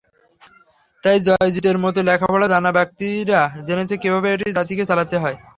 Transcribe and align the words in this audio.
তাই 1.03 1.17
জয়োজিতের 1.27 1.77
মতো 1.83 1.99
লেখাপড়া 2.07 2.47
জানা 2.53 2.71
ব্যক্তিরা 2.77 3.39
জেনেছে 3.67 3.95
কীভাবে 3.97 4.27
একটি 4.31 4.49
জাতিকে 4.57 4.83
চালাতে 4.89 5.15
হয়। 5.17 5.37